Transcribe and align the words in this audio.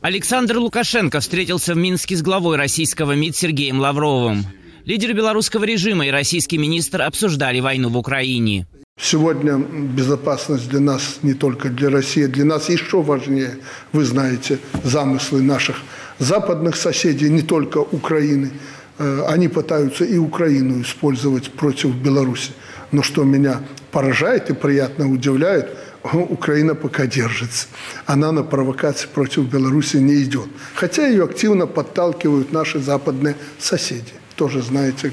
Александр 0.00 0.58
Лукашенко 0.58 1.18
встретился 1.18 1.74
в 1.74 1.76
Минске 1.76 2.14
с 2.14 2.22
главой 2.22 2.56
российского 2.56 3.12
МИД 3.12 3.34
Сергеем 3.34 3.80
Лавровым. 3.80 4.46
Лидер 4.84 5.12
белорусского 5.12 5.64
режима 5.64 6.06
и 6.06 6.10
российский 6.10 6.56
министр 6.56 7.02
обсуждали 7.02 7.58
войну 7.58 7.88
в 7.88 7.98
Украине. 7.98 8.68
Сегодня 9.00 9.58
безопасность 9.58 10.68
для 10.68 10.78
нас, 10.78 11.18
не 11.22 11.34
только 11.34 11.68
для 11.68 11.90
России, 11.90 12.26
для 12.26 12.44
нас 12.44 12.68
еще 12.68 13.02
важнее. 13.02 13.58
Вы 13.92 14.04
знаете 14.04 14.60
замыслы 14.84 15.42
наших 15.42 15.82
западных 16.20 16.76
соседей, 16.76 17.28
не 17.28 17.42
только 17.42 17.78
Украины. 17.78 18.52
Э, 18.98 19.24
они 19.26 19.48
пытаются 19.48 20.04
и 20.04 20.16
Украину 20.16 20.80
использовать 20.82 21.50
против 21.50 21.96
Беларуси. 21.96 22.52
Но 22.92 23.02
что 23.02 23.24
меня 23.24 23.62
поражает 23.90 24.48
и 24.48 24.54
приятно 24.54 25.10
удивляет– 25.10 25.76
Украина 26.04 26.74
пока 26.74 27.06
держится. 27.06 27.68
Она 28.06 28.32
на 28.32 28.42
провокации 28.42 29.08
против 29.08 29.48
Беларуси 29.48 29.96
не 29.96 30.22
идет. 30.22 30.48
Хотя 30.74 31.06
ее 31.06 31.24
активно 31.24 31.66
подталкивают 31.66 32.52
наши 32.52 32.78
западные 32.78 33.36
соседи. 33.58 34.12
Тоже 34.36 34.62
знаете, 34.62 35.12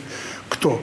кто. 0.49 0.81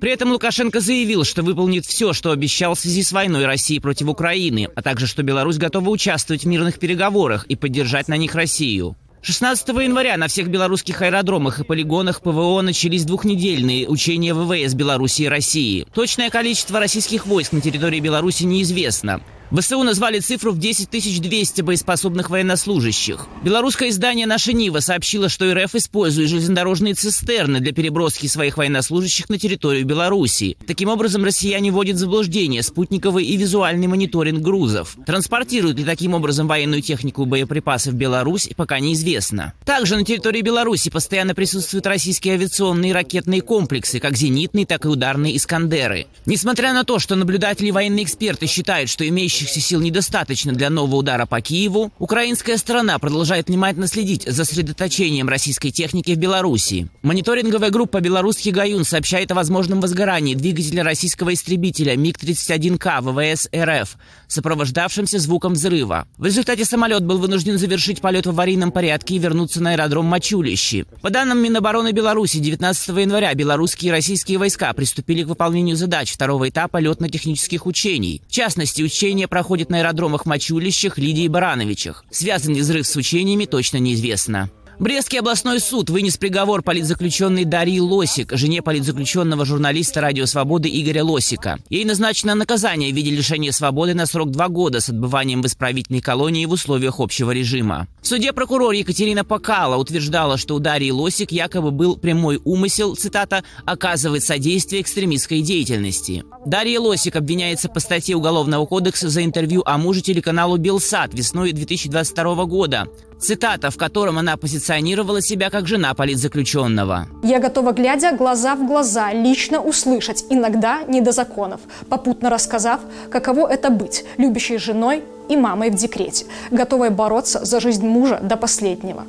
При 0.00 0.10
этом 0.12 0.32
Лукашенко 0.32 0.80
заявил, 0.80 1.24
что 1.24 1.42
выполнит 1.42 1.84
все, 1.84 2.14
что 2.14 2.30
обещал 2.30 2.74
в 2.74 2.80
связи 2.80 3.02
с 3.02 3.12
войной 3.12 3.44
России 3.44 3.78
против 3.78 4.08
Украины, 4.08 4.68
а 4.74 4.80
также 4.80 5.06
что 5.06 5.22
Беларусь 5.22 5.58
готова 5.58 5.90
участвовать 5.90 6.44
в 6.44 6.48
мирных 6.48 6.78
переговорах 6.78 7.44
и 7.44 7.56
поддержать 7.56 8.08
на 8.08 8.16
них 8.16 8.34
Россию. 8.34 8.96
16 9.22 9.68
января 9.68 10.16
на 10.16 10.28
всех 10.28 10.48
белорусских 10.48 11.02
аэродромах 11.02 11.60
и 11.60 11.64
полигонах 11.64 12.22
ПВО 12.22 12.62
начались 12.62 13.04
двухнедельные 13.04 13.86
учения 13.86 14.32
ВВС 14.32 14.74
Беларуси 14.74 15.22
и 15.22 15.28
России. 15.28 15.86
Точное 15.92 16.30
количество 16.30 16.80
российских 16.80 17.26
войск 17.26 17.52
на 17.52 17.60
территории 17.60 18.00
Беларуси 18.00 18.44
неизвестно. 18.44 19.20
ВСУ 19.50 19.82
назвали 19.82 20.20
цифру 20.20 20.52
в 20.52 20.58
10 20.58 21.20
200 21.20 21.62
боеспособных 21.62 22.30
военнослужащих. 22.30 23.26
Белорусское 23.42 23.88
издание 23.88 24.26
«Наша 24.26 24.52
Нива» 24.52 24.78
сообщило, 24.78 25.28
что 25.28 25.52
РФ 25.52 25.74
использует 25.74 26.28
железнодорожные 26.28 26.94
цистерны 26.94 27.58
для 27.58 27.72
переброски 27.72 28.28
своих 28.28 28.56
военнослужащих 28.56 29.28
на 29.28 29.38
территорию 29.38 29.84
Беларуси. 29.84 30.56
Таким 30.66 30.88
образом, 30.88 31.24
россияне 31.24 31.72
вводят 31.72 31.96
в 31.96 31.98
заблуждение 31.98 32.62
спутниковый 32.62 33.24
и 33.24 33.36
визуальный 33.36 33.88
мониторинг 33.88 34.40
грузов. 34.40 34.96
Транспортируют 35.04 35.78
ли 35.78 35.84
таким 35.84 36.14
образом 36.14 36.46
военную 36.46 36.82
технику 36.82 37.24
и 37.24 37.26
боеприпасы 37.26 37.90
в 37.90 37.94
Беларусь, 37.94 38.50
пока 38.56 38.78
неизвестно. 38.78 39.54
Также 39.64 39.96
на 39.96 40.04
территории 40.04 40.42
Беларуси 40.42 40.90
постоянно 40.90 41.34
присутствуют 41.34 41.86
российские 41.86 42.34
авиационные 42.34 42.90
и 42.90 42.94
ракетные 42.94 43.40
комплексы, 43.40 43.98
как 43.98 44.16
зенитные, 44.16 44.64
так 44.64 44.84
и 44.84 44.88
ударные 44.88 45.36
«Искандеры». 45.36 46.06
Несмотря 46.24 46.72
на 46.72 46.84
то, 46.84 47.00
что 47.00 47.16
наблюдатели 47.16 47.68
и 47.68 47.72
военные 47.72 48.04
эксперты 48.04 48.46
считают, 48.46 48.88
что 48.88 49.08
имеющие 49.08 49.39
имеющихся 49.40 49.60
сил 49.60 49.80
недостаточно 49.80 50.52
для 50.52 50.70
нового 50.70 50.96
удара 50.96 51.24
по 51.24 51.40
Киеву, 51.40 51.92
украинская 51.98 52.56
сторона 52.58 52.98
продолжает 52.98 53.48
внимательно 53.48 53.86
следить 53.86 54.24
за 54.26 54.44
сосредоточением 54.44 55.28
российской 55.28 55.70
техники 55.70 56.12
в 56.12 56.18
Беларуси. 56.18 56.88
Мониторинговая 57.02 57.70
группа 57.70 58.00
«Белорусский 58.00 58.50
Гаюн» 58.50 58.84
сообщает 58.84 59.30
о 59.30 59.34
возможном 59.34 59.80
возгорании 59.80 60.34
двигателя 60.34 60.82
российского 60.82 61.32
истребителя 61.32 61.96
МиГ-31К 61.96 63.00
ВВС 63.00 63.48
РФ, 63.54 63.96
сопровождавшимся 64.28 65.18
звуком 65.18 65.54
взрыва. 65.54 66.06
В 66.18 66.26
результате 66.26 66.64
самолет 66.64 67.04
был 67.04 67.18
вынужден 67.18 67.58
завершить 67.58 68.00
полет 68.00 68.26
в 68.26 68.30
аварийном 68.30 68.72
порядке 68.72 69.14
и 69.14 69.18
вернуться 69.18 69.62
на 69.62 69.72
аэродром 69.72 70.04
Мачулищи. 70.06 70.84
По 71.00 71.10
данным 71.10 71.38
Минобороны 71.38 71.92
Беларуси, 71.92 72.38
19 72.38 72.88
января 72.88 73.32
белорусские 73.34 73.88
и 73.88 73.92
российские 73.92 74.38
войска 74.38 74.72
приступили 74.74 75.22
к 75.22 75.28
выполнению 75.28 75.76
задач 75.76 76.12
второго 76.12 76.48
этапа 76.48 76.76
летно-технических 76.78 77.66
учений. 77.66 78.22
В 78.28 78.32
частности, 78.32 78.82
учения 78.82 79.28
проходит 79.30 79.70
на 79.70 79.78
аэродромах 79.78 80.26
Мачулищах, 80.26 80.98
Лидии 80.98 81.24
и 81.24 81.28
Барановичах. 81.28 82.04
Связан 82.10 82.54
ли 82.54 82.60
взрыв 82.60 82.86
с 82.86 82.94
учениями, 82.96 83.46
точно 83.46 83.78
неизвестно. 83.78 84.50
Брестский 84.80 85.18
областной 85.18 85.60
суд 85.60 85.90
вынес 85.90 86.16
приговор 86.16 86.62
политзаключенной 86.62 87.44
Дарьи 87.44 87.80
Лосик, 87.80 88.32
жене 88.32 88.62
политзаключенного 88.62 89.44
журналиста 89.44 90.00
«Радио 90.00 90.24
Свободы» 90.24 90.70
Игоря 90.70 91.04
Лосика. 91.04 91.58
Ей 91.68 91.84
назначено 91.84 92.34
наказание 92.34 92.90
в 92.90 92.96
виде 92.96 93.10
лишения 93.10 93.52
свободы 93.52 93.92
на 93.92 94.06
срок 94.06 94.30
два 94.30 94.48
года 94.48 94.80
с 94.80 94.88
отбыванием 94.88 95.42
в 95.42 95.46
исправительной 95.46 96.00
колонии 96.00 96.46
в 96.46 96.52
условиях 96.52 96.98
общего 96.98 97.30
режима. 97.30 97.88
В 98.00 98.06
суде 98.06 98.32
прокурор 98.32 98.72
Екатерина 98.72 99.22
Покала 99.22 99.76
утверждала, 99.76 100.38
что 100.38 100.54
у 100.54 100.60
Дарьи 100.60 100.90
Лосик 100.90 101.30
якобы 101.30 101.72
был 101.72 101.98
прямой 101.98 102.40
умысел, 102.42 102.96
цитата, 102.96 103.44
«оказывать 103.66 104.24
содействие 104.24 104.80
экстремистской 104.80 105.42
деятельности». 105.42 106.24
Дарья 106.46 106.80
Лосик 106.80 107.16
обвиняется 107.16 107.68
по 107.68 107.80
статье 107.80 108.16
Уголовного 108.16 108.64
кодекса 108.64 109.10
за 109.10 109.22
интервью 109.22 109.62
о 109.66 109.76
муже 109.76 110.00
телеканалу 110.00 110.56
«Белсат» 110.56 111.12
весной 111.12 111.52
2022 111.52 112.46
года. 112.46 112.88
Цитата, 113.20 113.70
в 113.70 113.76
котором 113.76 114.16
она 114.16 114.38
позиционировала 114.70 115.20
себя 115.20 115.50
как 115.50 115.66
жена 115.66 115.94
политзаключенного. 115.94 117.08
«Я 117.24 117.40
готова, 117.40 117.72
глядя 117.72 118.12
глаза 118.12 118.54
в 118.54 118.66
глаза, 118.66 119.12
лично 119.12 119.60
услышать, 119.60 120.24
иногда 120.30 120.82
не 120.86 121.00
до 121.00 121.10
законов, 121.10 121.60
попутно 121.88 122.30
рассказав, 122.30 122.80
каково 123.10 123.48
это 123.48 123.70
быть 123.70 124.04
любящей 124.16 124.58
женой 124.58 125.02
и 125.28 125.36
мамой 125.36 125.70
в 125.70 125.74
декрете, 125.74 126.26
готовой 126.52 126.90
бороться 126.90 127.44
за 127.44 127.58
жизнь 127.58 127.84
мужа 127.84 128.20
до 128.22 128.36
последнего. 128.36 129.04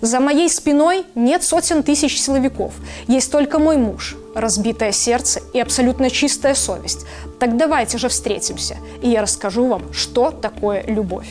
За 0.00 0.18
моей 0.18 0.48
спиной 0.48 1.04
нет 1.14 1.44
сотен 1.44 1.84
тысяч 1.84 2.20
силовиков, 2.20 2.72
есть 3.06 3.30
только 3.30 3.60
мой 3.60 3.76
муж, 3.76 4.16
разбитое 4.34 4.90
сердце 4.90 5.40
и 5.54 5.60
абсолютно 5.60 6.10
чистая 6.10 6.54
совесть. 6.54 7.06
Так 7.38 7.56
давайте 7.56 7.98
же 7.98 8.08
встретимся, 8.08 8.76
и 9.02 9.08
я 9.08 9.22
расскажу 9.22 9.68
вам, 9.68 9.82
что 9.92 10.32
такое 10.32 10.82
любовь. 10.88 11.28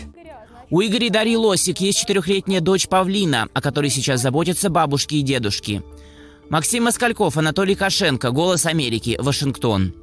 У 0.69 0.81
Игоря 0.81 1.07
и 1.07 1.09
Дарьи 1.09 1.35
Лосик 1.35 1.79
есть 1.79 1.99
четырехлетняя 1.99 2.61
дочь 2.61 2.87
Павлина, 2.87 3.47
о 3.53 3.61
которой 3.61 3.89
сейчас 3.89 4.21
заботятся 4.21 4.69
бабушки 4.69 5.15
и 5.15 5.21
дедушки. 5.21 5.83
Максим 6.49 6.83
Москальков, 6.83 7.37
Анатолий 7.37 7.75
Кошенко, 7.75 8.31
«Голос 8.31 8.65
Америки», 8.65 9.17
Вашингтон. 9.19 9.93